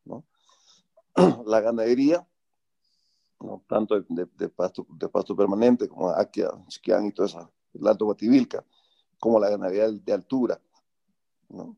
La 1.46 1.62
ganadería, 1.62 2.28
¿no? 3.40 3.64
tanto 3.68 4.00
de, 4.02 4.50
pasto, 4.50 4.86
de 4.90 5.08
pasto 5.10 5.36
permanente 5.36 5.88
como 5.88 6.10
Aquia, 6.10 6.50
Chiquián 6.68 7.06
y 7.06 7.12
todo 7.12 7.26
eso, 7.26 7.52
el 7.74 7.88
Alto 7.88 8.08
Bativilca, 8.08 8.64
como 9.20 9.40
la 9.40 9.50
ganadería 9.50 9.90
de 9.90 10.14
altura. 10.14 10.60
¿no? 11.50 11.78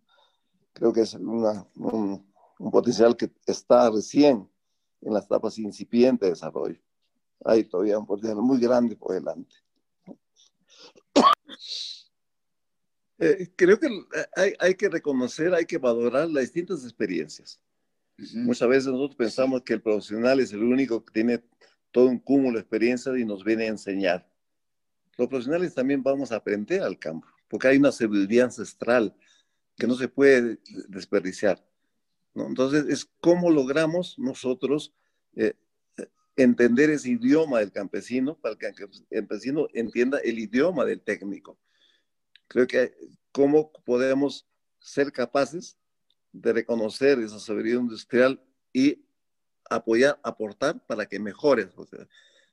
creo 0.73 0.93
que 0.93 1.01
es 1.01 1.13
un, 1.13 2.25
potencial 2.71 3.15
que 3.15 3.31
está 3.45 3.89
recién 3.89 4.49
en 5.01 5.13
las 5.13 5.25
etapas 5.25 5.57
incipientes 5.57 6.27
de 6.27 6.31
desarrollo. 6.31 6.79
Hay 7.45 7.63
todavía 7.63 7.99
un 7.99 8.05
potencial 8.05 8.37
muy 8.41 8.59
grande 8.59 8.95
por 8.95 9.13
delante. 9.13 9.55
Eh, 13.21 13.51
creo 13.55 13.77
que 13.77 13.89
hay, 14.35 14.53
hay, 14.59 14.75
que 14.75 14.87
reconocer, 14.87 15.53
hay 15.53 15.65
que 15.65 15.77
valorar 15.77 16.29
las 16.29 16.43
distintas 16.43 16.83
experiencias. 16.83 17.59
Muchas 18.33 18.67
veces 18.67 18.87
nosotros 18.87 19.15
pensamos 19.15 19.61
que 19.63 19.73
el 19.73 19.81
profesional 19.81 20.39
es 20.39 20.51
el 20.51 20.63
único 20.63 21.03
que 21.05 21.13
tiene 21.13 21.43
todo 21.91 22.07
un 22.07 22.19
cúmulo 22.19 22.55
de 22.55 22.61
experiencias 22.61 23.17
y 23.17 23.25
nos 23.25 23.43
viene 23.43 23.65
a 23.65 23.69
enseñar. 23.69 24.29
Los 25.17 25.27
profesionales 25.27 25.73
también 25.73 26.03
vamos 26.03 26.31
a 26.31 26.37
aprender 26.37 26.81
al 26.81 26.97
campo, 26.99 27.27
porque 27.47 27.67
hay 27.67 27.77
una 27.77 27.91
sabiduría 27.91 28.45
ancestral 28.45 29.15
que 29.77 29.87
no 29.87 29.95
se 29.95 30.07
puede 30.07 30.59
desperdiciar. 30.87 31.65
Entonces, 32.35 32.85
es 32.87 33.09
cómo 33.19 33.49
logramos 33.49 34.17
nosotros 34.19 34.93
eh, 35.35 35.53
entender 36.35 36.89
ese 36.89 37.09
idioma 37.09 37.59
del 37.59 37.71
campesino 37.71 38.37
para 38.37 38.55
que 38.55 38.67
el 38.67 38.75
campesino 39.09 39.67
entienda 39.73 40.19
el 40.19 40.39
idioma 40.39 40.85
del 40.85 41.01
técnico. 41.01 41.57
Creo 42.47 42.67
que 42.67 42.93
cómo 43.31 43.71
podemos 43.85 44.47
ser 44.79 45.11
capaces 45.11 45.77
de 46.31 46.53
reconocer 46.53 47.19
esa 47.19 47.39
sabiduría 47.39 47.75
industrial 47.75 48.41
y 48.73 49.03
apoyar, 49.69 50.19
aportar 50.23 50.85
para 50.85 51.05
que 51.05 51.19
mejore, 51.19 51.69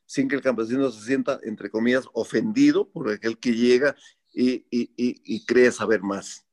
sin 0.04 0.28
que 0.28 0.36
el 0.36 0.42
campesino 0.42 0.90
se 0.90 1.04
sienta, 1.04 1.40
entre 1.42 1.70
comillas, 1.70 2.04
ofendido 2.12 2.88
por 2.88 3.10
aquel 3.10 3.38
que 3.38 3.52
llega 3.52 3.96
y, 4.32 4.66
y, 4.70 4.90
y, 4.96 5.44
cree 5.46 5.72
saber 5.72 6.02
más. 6.02 6.44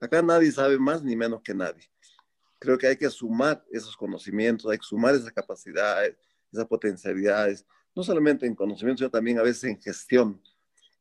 Acá 0.00 0.20
nadie 0.22 0.50
sabe 0.50 0.78
más 0.78 1.02
ni 1.02 1.14
menos 1.16 1.40
que 1.42 1.54
nadie. 1.54 1.88
Creo 2.58 2.76
que 2.76 2.88
hay 2.88 2.96
que 2.96 3.08
sumar 3.10 3.64
esos 3.70 3.96
conocimientos, 3.96 4.70
hay 4.70 4.78
que 4.78 4.84
sumar 4.84 5.14
esas 5.14 5.32
capacidades, 5.32 6.16
esas 6.52 6.66
potencialidades, 6.66 7.64
no 7.94 8.02
solamente 8.02 8.46
en 8.46 8.54
conocimiento, 8.54 8.98
sino 8.98 9.10
también 9.10 9.38
a 9.38 9.42
veces 9.42 9.64
en 9.64 9.80
gestión. 9.80 10.42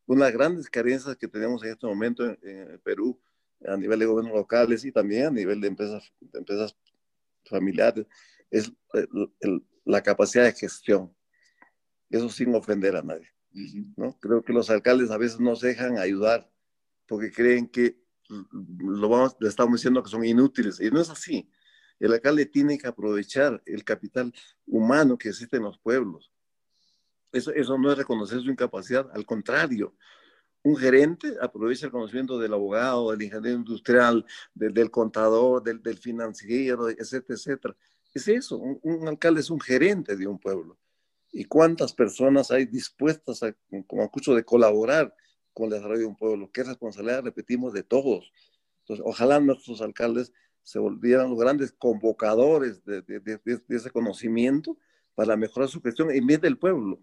Una 0.06 0.26
de 0.26 0.32
las 0.32 0.38
grandes 0.38 0.70
carencias 0.70 1.16
que 1.16 1.28
tenemos 1.28 1.64
en 1.64 1.72
este 1.72 1.88
momento 1.88 2.24
en, 2.24 2.38
en 2.44 2.80
Perú 2.80 3.20
a 3.66 3.78
nivel 3.78 4.00
de 4.00 4.06
gobiernos 4.06 4.38
locales 4.38 4.86
y 4.86 4.92
también 4.92 5.28
a 5.28 5.32
nivel 5.32 5.62
de 5.62 5.68
empresas, 5.68 6.12
de 6.20 6.40
empresas 6.40 6.76
familiares 7.46 8.06
es 8.52 8.72
la 9.86 10.02
capacidad 10.02 10.46
de 10.46 10.54
gestión. 10.54 11.14
Eso 12.10 12.30
sin 12.30 12.54
ofender 12.56 12.96
a 12.96 13.02
nadie. 13.02 13.30
¿no? 13.96 14.18
Creo 14.20 14.44
que 14.44 14.54
los 14.54 14.70
alcaldes 14.70 15.12
a 15.12 15.18
veces 15.18 15.40
no 15.40 15.56
se 15.56 15.68
dejan 15.68 15.98
ayudar 15.98 16.50
porque 17.08 17.32
creen 17.32 17.68
que 17.68 18.00
lo 18.30 19.10
vamos, 19.10 19.36
le 19.40 19.48
estamos 19.48 19.76
diciendo 19.76 20.04
que 20.04 20.10
son 20.10 20.26
inútiles. 20.26 20.80
Y 20.80 20.92
no 20.92 21.02
es 21.02 21.10
así. 21.10 21.50
El 22.00 22.14
alcalde 22.14 22.46
tiene 22.46 22.78
que 22.78 22.88
aprovechar 22.88 23.62
el 23.66 23.84
capital 23.84 24.34
humano 24.66 25.18
que 25.18 25.30
existe 25.30 25.58
en 25.58 25.64
los 25.64 25.80
pueblos. 25.80 26.32
Eso, 27.32 27.52
eso 27.52 27.78
no 27.78 27.92
es 27.92 27.98
reconocer 27.98 28.42
su 28.42 28.50
incapacidad, 28.50 29.10
al 29.14 29.26
contrario. 29.26 29.96
Un 30.68 30.76
gerente 30.76 31.36
aprovecha 31.42 31.86
el 31.86 31.92
conocimiento 31.92 32.38
del 32.38 32.54
abogado, 32.54 33.12
del 33.12 33.22
ingeniero 33.22 33.58
industrial, 33.58 34.26
del, 34.54 34.92
contador, 34.92 35.64
del, 35.64 35.82
del, 35.82 35.98
financiero, 35.98 36.90
etcétera, 36.90 37.36
etcétera 37.36 37.76
es 38.18 38.28
eso, 38.28 38.58
un, 38.58 39.08
alcalde 39.08 39.42
es 39.42 39.50
un 39.50 39.60
gerente 39.60 40.16
de 40.16 40.28
un 40.28 40.38
pueblo. 40.38 40.78
¿Y 41.32 41.46
cuántas 41.46 41.94
personas 41.94 42.52
hay 42.52 42.66
dispuestas, 42.66 43.44
a, 43.44 43.56
como 43.86 44.10
de 44.36 44.44
colaborar 44.44 45.14
con 45.54 45.66
el 45.66 45.74
desarrollo 45.74 46.02
de 46.02 46.06
un 46.06 46.16
pueblo? 46.16 46.50
¿Qué 46.52 46.64
responsabilidad, 46.64 47.24
repetimos, 47.24 47.74
de 47.74 47.84
todos? 47.84 48.32
Ojalá 49.04 49.40
nuestros 49.40 49.82
alcaldes 49.82 50.32
se 50.64 50.80
volvieran 50.80 51.30
los 51.30 51.40
grandes 51.40 51.72
convocadores 51.72 52.84
de, 52.86 53.04
ese 53.70 53.92
conocimiento 53.92 54.78
para 55.16 55.36
mejorar 55.36 55.70
su 55.70 55.82
gestión 55.82 56.12
en 56.12 56.26
bien 56.26 56.42
del 56.42 56.58
pueblo. 56.58 57.00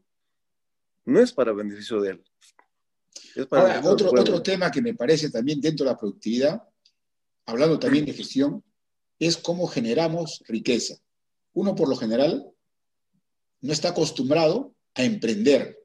No 1.04 1.20
es 1.20 1.32
para 1.32 1.52
beneficio 1.52 2.00
de 2.00 2.12
él. 2.12 2.24
Para 3.48 3.84
otro, 3.84 4.10
otro 4.10 4.42
tema 4.42 4.70
que 4.70 4.82
me 4.82 4.94
parece 4.94 5.30
también 5.30 5.60
dentro 5.60 5.84
de 5.84 5.92
la 5.92 5.98
productividad, 5.98 6.62
hablando 7.46 7.78
también 7.78 8.04
de 8.04 8.12
gestión, 8.12 8.62
es 9.18 9.36
cómo 9.36 9.66
generamos 9.66 10.42
riqueza. 10.46 10.96
Uno, 11.52 11.74
por 11.74 11.88
lo 11.88 11.96
general, 11.96 12.50
no 13.60 13.72
está 13.72 13.90
acostumbrado 13.90 14.74
a 14.94 15.04
emprender. 15.04 15.78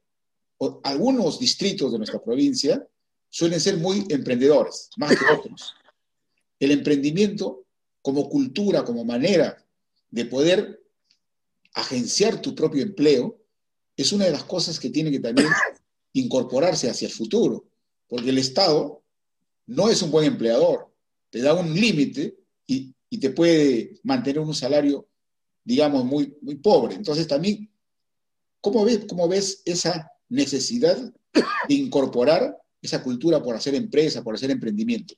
algunos 0.84 1.40
distritos 1.40 1.92
de 1.92 1.98
nuestra 1.98 2.22
provincia 2.22 2.86
suelen 3.30 3.60
ser 3.60 3.78
muy 3.78 4.06
emprendedores, 4.10 4.90
más 4.98 5.12
que 5.18 5.26
otros. 5.34 5.74
El 6.60 6.72
emprendimiento 6.72 7.66
como 8.02 8.28
cultura, 8.30 8.84
como 8.84 9.06
manera 9.06 9.64
de 10.10 10.26
poder 10.26 10.82
agenciar 11.74 12.42
tu 12.42 12.54
propio 12.56 12.84
empleo, 12.84 13.40
es 13.96 14.12
una 14.12 14.26
de 14.26 14.32
las 14.32 14.44
cosas 14.44 14.80
que 14.80 14.90
tiene 14.90 15.12
que 15.12 15.20
también 15.20 15.48
incorporarse 16.14 16.90
hacia 16.90 17.08
el 17.08 17.14
futuro, 17.14 17.66
porque 18.08 18.30
el 18.30 18.38
Estado 18.38 19.04
no 19.68 19.90
es 19.90 20.02
un 20.02 20.12
buen 20.12 20.26
empleador, 20.26 20.92
te 21.30 21.42
da 21.42 21.54
un 21.54 21.74
límite 21.74 22.38
y 22.66 22.94
y 23.10 23.20
te 23.20 23.32
puede 23.32 24.00
mantener 24.04 24.40
un 24.40 24.54
salario, 24.54 25.08
digamos, 25.64 26.06
muy, 26.06 26.38
muy 26.42 26.56
pobre. 26.56 26.96
Entonces 26.96 27.28
también, 27.28 27.72
¿cómo 28.62 28.86
ves, 28.86 29.06
¿cómo 29.10 29.28
ves 29.28 29.62
esa 29.66 30.12
necesidad 30.30 30.98
de 31.68 31.74
incorporar 31.74 32.56
esa 32.82 33.02
cultura 33.02 33.42
por 33.42 33.56
hacer 33.56 33.76
empresa, 33.76 34.24
por 34.24 34.36
hacer 34.36 34.52
emprendimiento? 34.52 35.16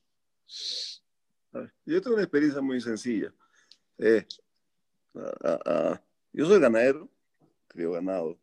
Yo 1.85 2.01
tengo 2.01 2.15
una 2.15 2.23
experiencia 2.23 2.61
muy 2.61 2.79
sencilla. 2.79 3.33
Eh, 3.97 4.25
yo 6.31 6.45
soy 6.45 6.59
ganadero, 6.61 7.09
creo 7.67 7.91
ganado. 7.91 8.39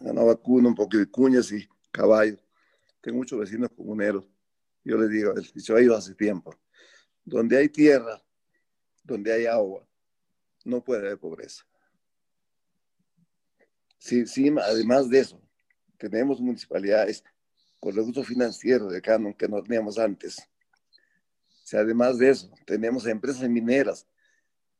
Ganaba 0.00 0.34
vacuno, 0.34 0.68
un 0.68 0.74
poco 0.74 0.96
de 0.96 1.06
cuñas 1.06 1.50
y 1.52 1.68
caballos. 1.90 2.42
Tengo 3.00 3.18
muchos 3.18 3.38
vecinos 3.38 3.70
comuneros. 3.76 4.24
Yo 4.84 4.96
les 4.96 5.10
digo, 5.10 5.34
yo 5.54 5.76
he 5.76 5.84
ido 5.84 5.96
hace 5.96 6.14
tiempo 6.14 6.54
donde 7.28 7.58
hay 7.58 7.68
tierra, 7.68 8.22
donde 9.04 9.32
hay 9.32 9.46
agua, 9.46 9.86
no 10.64 10.82
puede 10.82 11.00
haber 11.00 11.18
pobreza. 11.18 11.64
Sí, 13.98 14.26
sí, 14.26 14.50
además 14.62 15.10
de 15.10 15.20
eso, 15.20 15.42
tenemos 15.98 16.40
municipalidades 16.40 17.22
con 17.78 17.94
recursos 17.94 18.26
financieros 18.26 18.92
de 18.92 19.02
canon 19.02 19.34
que 19.34 19.48
no 19.48 19.62
teníamos 19.62 19.98
antes. 19.98 20.48
Si 21.64 21.76
además 21.76 22.18
de 22.18 22.30
eso, 22.30 22.50
tenemos 22.64 23.06
empresas 23.06 23.48
mineras 23.48 24.06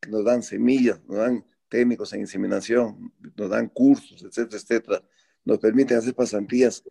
que 0.01 0.11
nos 0.11 0.25
dan 0.25 0.43
semillas, 0.43 1.03
nos 1.05 1.19
dan 1.19 1.47
técnicos 1.69 2.13
en 2.13 2.21
inseminación, 2.21 3.13
nos 3.37 3.51
dan 3.51 3.69
cursos, 3.69 4.23
etcétera, 4.23 4.61
etcétera, 4.61 5.03
nos 5.45 5.59
permiten 5.59 5.99
hacer 5.99 6.15
pasantías. 6.15 6.83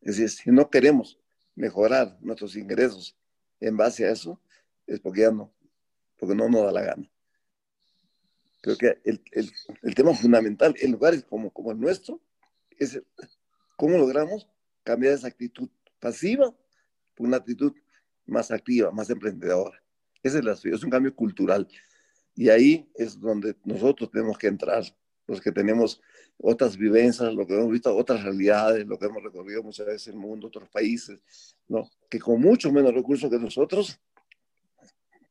Es 0.00 0.16
decir, 0.16 0.30
si 0.30 0.50
no 0.50 0.68
queremos 0.70 1.18
mejorar 1.54 2.16
nuestros 2.20 2.56
ingresos 2.56 3.16
en 3.60 3.76
base 3.76 4.06
a 4.06 4.12
eso, 4.12 4.40
es 4.86 5.00
porque 5.00 5.22
ya 5.22 5.30
no, 5.30 5.52
porque 6.18 6.34
no 6.34 6.48
nos 6.48 6.64
da 6.64 6.72
la 6.72 6.82
gana. 6.82 7.10
Creo 8.60 8.76
que 8.76 9.00
el, 9.04 9.22
el, 9.32 9.50
el 9.82 9.94
tema 9.94 10.12
fundamental 10.14 10.74
en 10.80 10.92
lugares 10.92 11.24
como, 11.24 11.52
como 11.52 11.72
el 11.72 11.80
nuestro 11.80 12.20
es 12.78 13.00
cómo 13.76 13.96
logramos 13.96 14.48
cambiar 14.82 15.14
esa 15.14 15.28
actitud 15.28 15.68
pasiva 16.00 16.54
por 17.14 17.26
una 17.26 17.38
actitud 17.38 17.72
más 18.26 18.50
activa, 18.50 18.90
más 18.90 19.08
emprendedora. 19.10 19.82
Ese 20.22 20.40
es, 20.40 20.64
es 20.64 20.82
un 20.82 20.90
cambio 20.90 21.14
cultural. 21.14 21.68
Y 22.36 22.50
ahí 22.50 22.88
es 22.94 23.18
donde 23.18 23.56
nosotros 23.64 24.10
tenemos 24.10 24.38
que 24.38 24.46
entrar, 24.46 24.84
los 25.26 25.40
que 25.40 25.50
tenemos 25.50 26.00
otras 26.38 26.76
vivencias, 26.76 27.32
lo 27.34 27.46
que 27.46 27.54
hemos 27.54 27.70
visto, 27.70 27.96
otras 27.96 28.22
realidades, 28.22 28.86
lo 28.86 28.98
que 28.98 29.06
hemos 29.06 29.22
recorrido 29.22 29.62
muchas 29.62 29.86
veces 29.86 30.08
el 30.08 30.16
mundo, 30.16 30.46
otros 30.48 30.68
países, 30.68 31.18
¿no? 31.66 31.90
que 32.08 32.20
con 32.20 32.40
mucho 32.40 32.70
menos 32.70 32.92
recursos 32.92 33.30
que 33.30 33.38
nosotros 33.38 33.98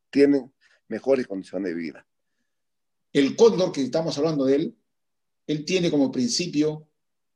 tienen 0.09 0.51
mejores 0.87 1.27
condiciones 1.27 1.69
de 1.69 1.79
vida. 1.79 2.07
El 3.13 3.35
cóndor 3.35 3.71
que 3.71 3.81
estamos 3.81 4.17
hablando 4.17 4.45
de 4.45 4.55
él, 4.55 4.77
él 5.47 5.63
tiene 5.63 5.91
como 5.91 6.11
principio 6.11 6.87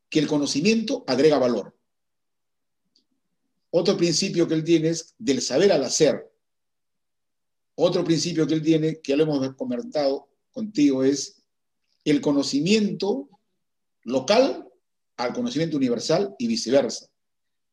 que 0.09 0.19
el 0.19 0.27
conocimiento 0.27 1.03
agrega 1.07 1.37
valor. 1.37 1.75
Otro 3.69 3.95
principio 3.95 4.47
que 4.47 4.55
él 4.55 4.63
tiene 4.63 4.89
es 4.89 5.13
del 5.19 5.41
saber 5.41 5.71
al 5.71 5.83
hacer. 5.83 6.28
Otro 7.81 8.03
principio 8.03 8.45
que 8.45 8.55
él 8.55 8.61
tiene, 8.61 8.99
que 8.99 9.11
ya 9.11 9.15
lo 9.15 9.23
hemos 9.23 9.55
comentado 9.55 10.27
contigo, 10.51 11.03
es 11.03 11.41
el 12.03 12.19
conocimiento 12.19 13.29
local 14.03 14.67
al 15.17 15.33
conocimiento 15.33 15.77
universal 15.77 16.35
y 16.37 16.47
viceversa. 16.47 17.07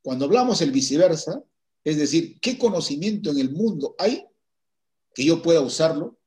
Cuando 0.03 0.27
hablamos 0.27 0.61
el 0.61 0.71
viceversa, 0.71 1.43
es 1.83 1.97
decir, 1.97 2.39
¿qué 2.41 2.57
conocimiento 2.57 3.31
en 3.31 3.39
el 3.39 3.51
mundo 3.51 3.95
hay 3.99 4.25
que 5.17 5.25
yo 5.25 5.41
pueda 5.41 5.63
usarlo 5.63 6.19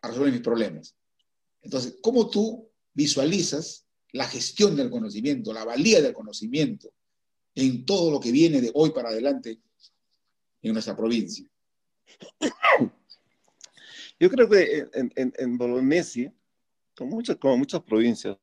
a 0.00 0.08
resolver 0.08 0.32
mis 0.32 0.40
problemas. 0.40 0.94
Entonces, 1.60 1.96
¿cómo 2.00 2.30
tú 2.30 2.70
visualizas 2.94 3.84
la 4.12 4.28
gestión 4.28 4.76
del 4.76 4.90
conocimiento, 4.90 5.52
la 5.52 5.64
valía 5.64 6.00
del 6.00 6.12
conocimiento 6.12 6.92
en 7.56 7.84
todo 7.84 8.12
lo 8.12 8.20
que 8.20 8.30
viene 8.30 8.60
de 8.60 8.70
hoy 8.74 8.90
para 8.90 9.08
adelante 9.08 9.60
en 10.62 10.72
nuestra 10.72 10.96
provincia? 10.96 11.50
Yo 14.18 14.30
creo 14.30 14.48
que 14.48 14.88
en, 14.94 15.12
en, 15.16 15.32
en 15.36 15.58
Bolognesi, 15.58 16.32
como 16.96 17.16
muchas, 17.16 17.36
como 17.36 17.58
muchas 17.58 17.82
provincias, 17.82 18.38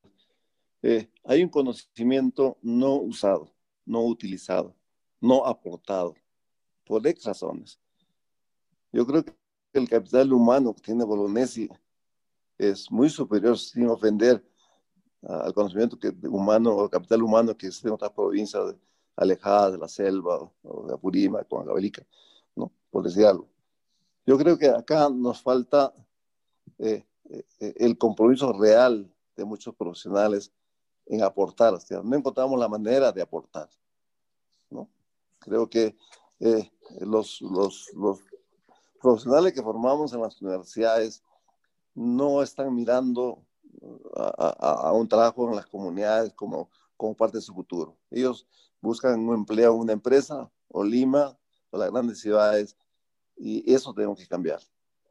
eh, 0.84 1.10
hay 1.24 1.42
un 1.42 1.50
conocimiento 1.50 2.58
no 2.62 2.96
usado, 2.96 3.52
no 3.86 4.04
utilizado, 4.04 4.76
no 5.22 5.46
aportado, 5.46 6.16
por 6.86 7.06
X 7.08 7.24
razones. 7.24 7.80
Yo 8.92 9.06
creo 9.06 9.24
que 9.24 9.34
el 9.74 9.90
capital 9.90 10.34
humano 10.34 10.76
que 10.76 10.82
tiene 10.82 11.06
Bolognesi 11.06 11.70
es 12.58 12.92
muy 12.92 13.10
superior, 13.10 13.58
sin 13.58 13.88
ofender 13.88 14.46
al 15.22 15.54
conocimiento 15.54 15.98
que, 15.98 16.14
humano 16.28 16.76
o 16.76 16.90
capital 16.90 17.24
humano 17.24 17.56
que 17.56 17.68
existe 17.68 17.88
en 17.88 17.94
otras 17.94 18.12
provincias 18.12 18.76
alejadas 19.16 19.72
de 19.72 19.78
la 19.78 19.88
selva 19.88 20.52
o 20.64 20.88
de 20.88 20.94
Apurímac 20.94 21.48
con 21.48 21.62
Agabelica, 21.62 22.06
¿no? 22.56 22.72
por 22.92 23.04
decir 23.04 23.26
algo. 23.26 23.53
Yo 24.26 24.38
creo 24.38 24.58
que 24.58 24.70
acá 24.70 25.10
nos 25.10 25.42
falta 25.42 25.94
eh, 26.80 27.06
eh, 27.30 27.74
el 27.78 27.98
compromiso 27.98 28.54
real 28.54 29.12
de 29.36 29.46
muchos 29.46 29.76
profesionales 29.76 30.52
en 31.06 31.22
aportar. 31.22 31.74
no 32.04 32.16
encontramos 32.16 32.60
la 32.60 32.70
manera 32.70 33.12
de 33.12 33.22
aportar. 33.22 33.70
¿no? 34.70 34.90
Creo 35.40 35.70
que 35.70 35.96
eh, 36.40 36.72
los, 37.02 37.42
los, 37.42 37.92
los 37.94 38.20
profesionales 39.02 39.54
que 39.54 39.62
formamos 39.62 40.14
en 40.14 40.22
las 40.22 40.42
universidades 40.42 41.22
no 41.94 42.42
están 42.42 42.74
mirando 42.74 43.44
a, 44.16 44.92
un 44.94 45.08
trabajo 45.08 45.50
en 45.50 45.56
las 45.56 45.66
comunidades 45.66 46.34
como, 46.34 46.70
como 46.96 47.16
parte 47.16 47.38
de 47.38 47.42
su 47.42 47.54
futuro. 47.54 47.98
Ellos 48.10 48.48
buscan 48.82 49.20
un 49.20 49.36
empleo 49.36 49.74
en 49.74 49.80
una 49.80 49.94
empresa 49.94 50.50
o 50.70 50.84
Lima 50.84 51.38
o 51.70 51.78
las 51.78 51.92
grandes 51.92 52.20
ciudades 52.20 52.78
y 53.44 53.74
eso 53.74 53.94
tenemos 53.94 54.18
que 54.18 54.28
cambiar. 54.28 54.62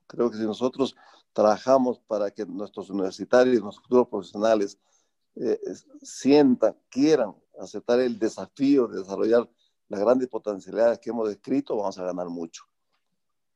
Creo 0.07 0.31
que 0.31 0.39
si 0.39 0.45
nosotros 0.45 0.97
trabajamos 1.35 1.99
para 2.01 2.31
que 2.31 2.47
nuestros 2.47 2.89
universitarios, 2.89 3.63
nuestros 3.63 3.85
futuros 3.85 4.09
profesionales 4.09 4.79
eh, 5.37 5.61
sientan, 6.01 6.75
quieran 6.89 7.35
aceptar 7.61 8.01
el 8.01 8.19
desafío 8.19 8.89
de 8.89 9.01
desarrollar 9.01 9.49
las 9.89 10.01
grandes 10.01 10.29
potencialidades 10.29 10.99
que 10.99 11.11
hemos 11.11 11.29
descrito, 11.29 11.77
vamos 11.77 11.99
a 11.99 12.05
ganar 12.05 12.29
mucho. 12.31 12.65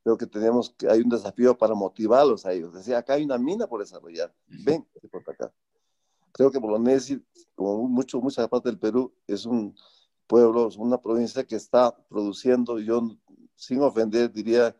Creo 0.05 0.19
que 0.19 0.27
tenemos 0.27 0.71
que 0.71 0.89
hay 0.89 1.01
un 1.01 1.09
desafío 1.09 1.57
para 1.57 1.75
motivarlos 1.75 2.45
a 2.45 2.53
ellos. 2.53 2.75
Decía, 2.75 2.99
acá 2.99 3.15
hay 3.15 3.25
una 3.25 3.39
mina 3.39 3.67
por 3.67 3.81
desarrollar. 3.81 4.33
Ven, 4.47 4.87
por 5.11 5.23
acá. 5.29 5.53
Creo 6.33 6.51
que 6.51 6.59
Bolognesi, 6.59 7.25
como 7.55 7.89
mucho, 7.89 8.21
mucha 8.21 8.47
parte 8.47 8.69
del 8.69 8.79
Perú, 8.79 9.13
es 9.27 9.47
un 9.47 9.75
pueblo, 10.27 10.69
es 10.69 10.77
una 10.77 11.01
provincia 11.01 11.45
que 11.45 11.57
está 11.57 11.97
produciendo, 12.09 12.79
yo 12.79 13.17
sin 13.57 13.83
ofender 13.83 14.33
diría, 14.33 14.77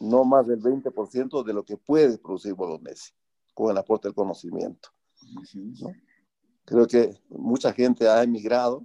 no 0.00 0.24
más 0.24 0.46
del 0.46 0.60
20% 0.60 1.42
de 1.42 1.52
lo 1.54 1.64
que 1.64 1.76
puede 1.76 2.18
producir 2.18 2.52
Bolognesi, 2.54 3.12
con 3.54 3.70
el 3.70 3.78
aporte 3.78 4.08
del 4.08 4.14
conocimiento. 4.14 4.90
Creo 6.64 6.86
que 6.86 7.18
mucha 7.28 7.72
gente 7.72 8.08
ha 8.08 8.22
emigrado, 8.22 8.84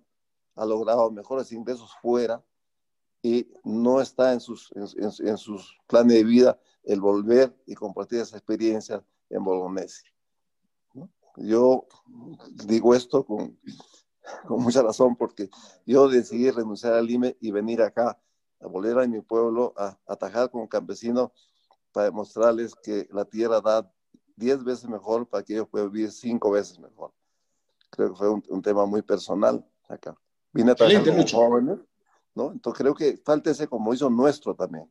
ha 0.56 0.65
logrado 0.65 1.12
mejores 1.12 1.51
ingresos 1.51 1.91
fuera 2.01 2.44
y 3.24 3.51
no 3.63 4.01
está 4.01 4.34
en 4.34 4.39
sus, 4.39 4.72
en, 4.75 5.38
sus 5.38 5.77
planes 5.88 6.18
de 6.18 6.24
vida 6.24 6.60
el 6.84 7.01
volver 7.01 7.56
y 7.65 7.75
compartir 7.75 8.20
esa 8.20 8.38
experiencia 8.38 9.03
en 9.30 9.44
Bolognesi. 9.44 10.06
Yo 11.38 11.88
digo 12.65 12.94
esto 12.94 13.25
con, 13.25 13.58
con, 14.48 14.62
mucha 14.62 14.82
razón 14.82 15.15
porque 15.15 15.50
yo 15.86 16.10
decidí 16.10 16.50
renunciar 16.51 16.94
al 16.94 17.10
IME 17.10 17.38
y 17.39 17.51
venir 17.51 17.82
acá, 17.82 18.20
a 18.62 18.68
volver 18.68 19.00
a 19.00 19.08
mi 19.08 19.22
pueblo, 19.22 19.74
a, 19.77 19.98
atajar 20.08 20.50
como 20.50 20.70
campesino 20.70 21.34
para 21.91 22.06
demostrarles 22.06 22.74
que 22.75 23.08
la 23.12 23.25
tierra 23.25 23.60
da 23.62 23.91
diez 24.36 24.63
veces 24.63 24.89
mejor 24.89 25.27
para 25.27 25.44
que 25.44 25.53
ellos 25.53 25.68
puedan 25.70 25.91
vivir 25.91 26.12
cinco 26.12 26.51
veces 26.51 26.80
mejor. 26.80 27.12
Creo 27.89 28.10
que 28.10 28.15
fue 28.15 28.29
un, 28.29 28.62
tema 28.62 28.86
muy 28.86 29.01
personal 29.01 29.66
acá. 29.90 30.16
Vine 30.53 30.72
a 30.72 30.75
trabajar 30.75 31.03
con 31.03 31.27
jóvenes 31.27 31.79
¿no? 32.33 32.51
Entonces 32.51 32.81
creo 32.81 32.96
que 32.96 33.18
falta 33.18 33.51
ese 33.51 33.68
compromiso 33.68 34.09
nuestro 34.09 34.55
también. 34.55 34.90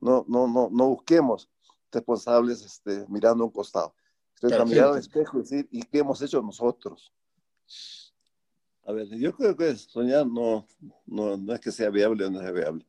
No, 0.00 0.24
no, 0.28 0.48
no, 0.48 0.68
no 0.72 0.88
busquemos 0.88 1.48
responsables 1.92 2.64
este, 2.64 3.04
mirando 3.08 3.44
a 3.44 3.46
un 3.46 3.52
costado. 3.52 3.94
Creo 4.34 4.64
mirar 4.64 4.92
al 4.92 4.98
espejo 4.98 5.38
y 5.38 5.40
decir, 5.42 5.68
¿y 5.70 5.82
qué 5.82 5.98
hemos 5.98 6.20
hecho 6.22 6.40
nosotros? 6.40 7.12
A 8.86 8.92
ver, 8.92 9.08
yo 9.08 9.34
creo 9.36 9.54
que 9.54 9.76
soñar 9.76 10.26
no, 10.26 10.66
no, 11.06 11.36
no 11.36 11.52
es 11.52 11.60
que 11.60 11.70
sea 11.70 11.90
viable 11.90 12.24
o 12.24 12.30
no 12.30 12.40
sea 12.40 12.50
viable. 12.50 12.86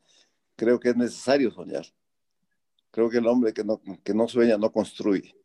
Creo 0.62 0.80
que 0.80 0.89
es 0.89 0.95
necesario 0.95 1.50
soñar. 1.52 1.86
Creo 2.91 3.10
que 3.10 3.17
el 3.17 3.28
hombre 3.28 3.54
que 3.54 3.63
no, 3.63 3.82
que 4.04 4.13
no 4.13 4.28
sueña 4.28 4.58
no 4.58 4.71
construye. 4.71 5.36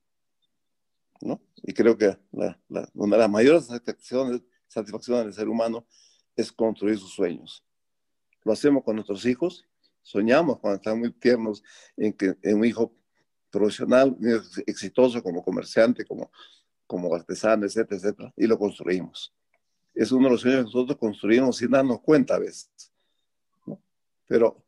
¿no? 1.21 1.41
Y 1.63 1.73
creo 1.73 1.97
que 1.97 2.19
la, 2.33 2.61
la, 2.69 2.89
una 2.95 3.17
de 3.17 3.23
las 3.23 3.31
mayores 3.31 3.67
satisfacciones, 3.67 4.43
satisfacciones 4.69 5.25
del 5.25 5.35
ser 5.35 5.49
humano 5.49 5.87
es 6.37 6.53
construir 6.53 6.99
sus 6.99 7.15
sueños 7.15 7.65
lo 8.47 8.53
hacemos 8.53 8.85
con 8.85 8.95
nuestros 8.95 9.27
hijos, 9.27 9.65
soñamos 10.03 10.61
cuando 10.61 10.77
están 10.77 11.01
muy 11.01 11.11
tiernos 11.11 11.65
en 11.97 12.13
que 12.13 12.37
en 12.43 12.59
un 12.59 12.65
hijo 12.65 12.95
profesional, 13.51 14.17
exitoso 14.67 15.21
como 15.21 15.43
comerciante, 15.43 16.05
como, 16.05 16.31
como 16.87 17.13
artesano, 17.13 17.67
etcétera, 17.67 17.97
etcétera, 17.97 18.33
y 18.37 18.47
lo 18.47 18.57
construimos. 18.57 19.35
Es 19.93 20.13
uno 20.13 20.29
de 20.29 20.31
los 20.31 20.43
sueños 20.43 20.61
que 20.61 20.65
nosotros 20.67 20.97
construimos 20.97 21.57
sin 21.57 21.73
darnos 21.73 22.01
cuenta 22.03 22.37
a 22.37 22.39
veces. 22.39 22.93
Pero 24.29 24.65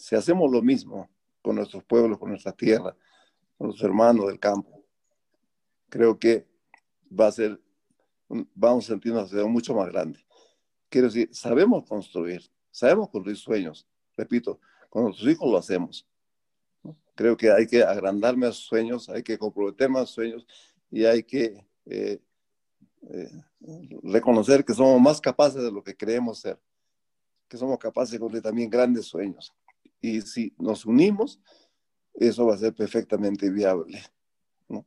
si 0.00 0.16
hacemos 0.16 0.50
lo 0.50 0.62
mismo 0.62 1.10
con 1.42 1.56
nuestros 1.56 1.84
pueblos, 1.84 2.18
con 2.18 2.30
nuestra 2.30 2.52
tierra, 2.52 2.96
con 3.56 3.68
los 3.68 3.82
hermanos 3.82 4.26
del 4.26 4.38
campo, 4.38 4.84
creo 5.88 6.18
que 6.18 6.46
va 7.08 7.28
a 7.28 7.32
ser, 7.32 7.60
vamos 8.28 8.84
a 8.84 8.88
sentir 8.88 9.12
una 9.12 9.22
sociedad 9.22 9.46
mucho 9.46 9.74
más 9.74 9.88
grande. 9.88 10.24
Quiero 10.88 11.08
decir, 11.08 11.28
sabemos 11.32 11.86
construir, 11.86 12.50
Sabemos 12.70 13.10
construir 13.10 13.36
sueños, 13.36 13.86
repito, 14.16 14.60
con 14.88 15.04
nuestros 15.04 15.28
hijos 15.28 15.50
lo 15.50 15.58
hacemos. 15.58 16.06
Creo 17.14 17.36
que 17.36 17.50
hay 17.50 17.66
que 17.66 17.82
agrandar 17.82 18.36
más 18.36 18.56
sueños, 18.56 19.08
hay 19.08 19.22
que 19.22 19.36
comprometer 19.36 19.90
más 19.90 20.10
sueños 20.10 20.46
y 20.90 21.04
hay 21.04 21.22
que 21.22 21.66
eh, 21.86 22.20
eh, 23.02 23.30
reconocer 24.02 24.64
que 24.64 24.72
somos 24.72 25.00
más 25.00 25.20
capaces 25.20 25.62
de 25.62 25.70
lo 25.70 25.82
que 25.82 25.96
creemos 25.96 26.38
ser, 26.38 26.58
que 27.48 27.56
somos 27.56 27.78
capaces 27.78 28.12
de 28.12 28.20
cumplir 28.20 28.42
también 28.42 28.70
grandes 28.70 29.06
sueños. 29.06 29.52
Y 30.00 30.20
si 30.22 30.54
nos 30.58 30.86
unimos, 30.86 31.40
eso 32.14 32.46
va 32.46 32.54
a 32.54 32.58
ser 32.58 32.74
perfectamente 32.74 33.50
viable. 33.50 34.02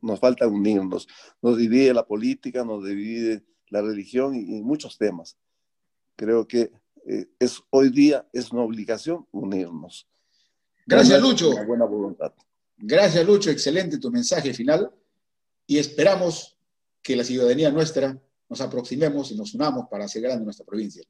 Nos 0.00 0.18
falta 0.18 0.46
unirnos. 0.46 1.06
Nos 1.42 1.58
divide 1.58 1.92
la 1.92 2.06
política, 2.06 2.64
nos 2.64 2.84
divide 2.84 3.44
la 3.68 3.82
religión 3.82 4.34
y 4.34 4.62
muchos 4.62 4.96
temas. 4.98 5.36
Creo 6.16 6.46
que 6.46 6.70
eh, 7.06 7.26
es 7.38 7.60
hoy 7.70 7.90
día 7.90 8.26
es 8.32 8.50
una 8.50 8.62
obligación 8.62 9.26
unirnos. 9.30 10.08
Gracias, 10.86 11.20
Lucho. 11.20 11.50
buena 11.66 11.84
voluntad. 11.84 12.32
Gracias, 12.76 13.26
Lucho. 13.26 13.50
Excelente 13.50 13.98
tu 13.98 14.10
mensaje 14.10 14.52
final. 14.54 14.90
Y 15.66 15.78
esperamos 15.78 16.58
que 17.02 17.16
la 17.16 17.24
ciudadanía 17.24 17.70
nuestra 17.70 18.18
nos 18.48 18.60
aproximemos 18.60 19.30
y 19.30 19.36
nos 19.36 19.54
unamos 19.54 19.86
para 19.90 20.04
hacer 20.04 20.22
grande 20.22 20.44
nuestra 20.44 20.64
provincia. 20.64 21.02